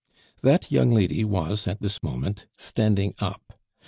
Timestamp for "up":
3.19-3.59